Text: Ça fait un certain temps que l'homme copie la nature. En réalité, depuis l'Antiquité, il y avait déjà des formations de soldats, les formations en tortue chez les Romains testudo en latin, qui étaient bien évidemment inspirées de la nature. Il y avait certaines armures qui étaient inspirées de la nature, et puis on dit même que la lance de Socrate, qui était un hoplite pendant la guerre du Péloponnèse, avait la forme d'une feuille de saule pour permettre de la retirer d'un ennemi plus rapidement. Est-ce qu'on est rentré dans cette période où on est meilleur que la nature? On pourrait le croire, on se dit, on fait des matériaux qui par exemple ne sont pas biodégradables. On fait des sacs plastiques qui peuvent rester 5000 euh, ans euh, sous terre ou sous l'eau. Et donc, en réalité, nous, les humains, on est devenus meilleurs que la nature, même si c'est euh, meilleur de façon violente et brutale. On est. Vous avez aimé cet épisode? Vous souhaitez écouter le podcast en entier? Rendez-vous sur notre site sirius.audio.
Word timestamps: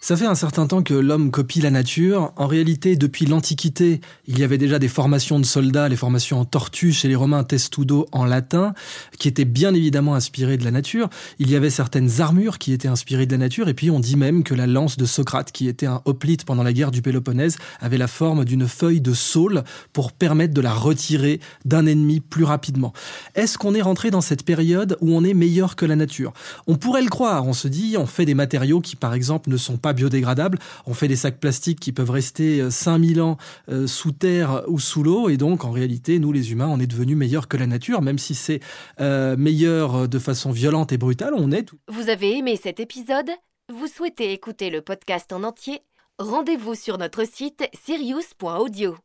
Ça 0.00 0.16
fait 0.16 0.26
un 0.26 0.36
certain 0.36 0.68
temps 0.68 0.84
que 0.84 0.94
l'homme 0.94 1.32
copie 1.32 1.60
la 1.60 1.72
nature. 1.72 2.32
En 2.36 2.46
réalité, 2.46 2.94
depuis 2.94 3.26
l'Antiquité, 3.26 4.00
il 4.28 4.38
y 4.38 4.44
avait 4.44 4.56
déjà 4.56 4.78
des 4.78 4.86
formations 4.86 5.40
de 5.40 5.44
soldats, 5.44 5.88
les 5.88 5.96
formations 5.96 6.38
en 6.38 6.44
tortue 6.44 6.92
chez 6.92 7.08
les 7.08 7.16
Romains 7.16 7.42
testudo 7.42 8.06
en 8.12 8.24
latin, 8.24 8.74
qui 9.18 9.26
étaient 9.26 9.44
bien 9.44 9.74
évidemment 9.74 10.14
inspirées 10.14 10.56
de 10.56 10.64
la 10.64 10.70
nature. 10.70 11.10
Il 11.40 11.50
y 11.50 11.56
avait 11.56 11.68
certaines 11.68 12.20
armures 12.20 12.58
qui 12.58 12.72
étaient 12.72 12.86
inspirées 12.86 13.26
de 13.26 13.32
la 13.32 13.38
nature, 13.38 13.68
et 13.68 13.74
puis 13.74 13.90
on 13.90 13.98
dit 13.98 14.14
même 14.16 14.44
que 14.44 14.54
la 14.54 14.68
lance 14.68 14.98
de 14.98 15.04
Socrate, 15.04 15.50
qui 15.50 15.66
était 15.66 15.86
un 15.86 16.00
hoplite 16.04 16.44
pendant 16.44 16.62
la 16.62 16.72
guerre 16.72 16.92
du 16.92 17.02
Péloponnèse, 17.02 17.56
avait 17.80 17.98
la 17.98 18.08
forme 18.08 18.44
d'une 18.44 18.68
feuille 18.68 19.00
de 19.00 19.12
saule 19.12 19.64
pour 19.92 20.12
permettre 20.12 20.54
de 20.54 20.60
la 20.60 20.72
retirer 20.72 21.40
d'un 21.64 21.86
ennemi 21.86 22.20
plus 22.20 22.44
rapidement. 22.44 22.92
Est-ce 23.34 23.58
qu'on 23.58 23.74
est 23.74 23.82
rentré 23.82 24.12
dans 24.12 24.20
cette 24.20 24.44
période 24.44 24.96
où 25.00 25.12
on 25.16 25.24
est 25.24 25.34
meilleur 25.34 25.74
que 25.74 25.86
la 25.86 25.96
nature? 25.96 26.32
On 26.68 26.76
pourrait 26.76 27.02
le 27.02 27.10
croire, 27.10 27.48
on 27.48 27.52
se 27.52 27.66
dit, 27.66 27.96
on 27.98 28.06
fait 28.06 28.24
des 28.24 28.34
matériaux 28.34 28.80
qui 28.80 28.94
par 28.94 29.12
exemple 29.12 29.50
ne 29.50 29.56
sont 29.56 29.76
pas 29.76 29.87
biodégradables. 29.92 30.58
On 30.86 30.94
fait 30.94 31.08
des 31.08 31.16
sacs 31.16 31.38
plastiques 31.38 31.80
qui 31.80 31.92
peuvent 31.92 32.10
rester 32.10 32.70
5000 32.70 33.18
euh, 33.18 33.22
ans 33.22 33.36
euh, 33.68 33.86
sous 33.86 34.12
terre 34.12 34.62
ou 34.68 34.78
sous 34.78 35.02
l'eau. 35.02 35.28
Et 35.28 35.36
donc, 35.36 35.64
en 35.64 35.70
réalité, 35.70 36.18
nous, 36.18 36.32
les 36.32 36.52
humains, 36.52 36.68
on 36.68 36.80
est 36.80 36.86
devenus 36.86 37.16
meilleurs 37.16 37.48
que 37.48 37.56
la 37.56 37.66
nature, 37.66 38.02
même 38.02 38.18
si 38.18 38.34
c'est 38.34 38.60
euh, 39.00 39.36
meilleur 39.36 40.08
de 40.08 40.18
façon 40.18 40.50
violente 40.50 40.92
et 40.92 40.98
brutale. 40.98 41.34
On 41.36 41.52
est. 41.52 41.70
Vous 41.88 42.08
avez 42.08 42.36
aimé 42.36 42.58
cet 42.62 42.80
épisode? 42.80 43.30
Vous 43.72 43.86
souhaitez 43.86 44.32
écouter 44.32 44.70
le 44.70 44.80
podcast 44.80 45.32
en 45.32 45.42
entier? 45.42 45.80
Rendez-vous 46.18 46.74
sur 46.74 46.98
notre 46.98 47.24
site 47.26 47.64
sirius.audio. 47.84 48.96